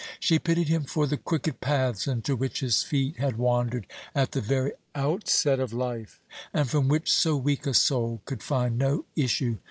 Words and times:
She 0.19 0.39
pitied 0.39 0.67
him 0.67 0.85
for 0.85 1.05
the 1.05 1.15
crooked 1.17 1.61
paths 1.61 2.07
into 2.07 2.35
which 2.35 2.61
his 2.61 2.81
feet 2.81 3.17
had 3.17 3.37
wandered 3.37 3.85
at 4.15 4.31
the 4.31 4.41
very 4.41 4.71
outset 4.95 5.59
of 5.59 5.73
life, 5.73 6.19
and 6.55 6.67
from 6.67 6.87
which 6.87 7.13
so 7.13 7.37
weak 7.37 7.67
a 7.67 7.73
soul 7.75 8.19
could 8.25 8.41
find 8.41 8.79
no 8.79 9.05
issue. 9.15 9.59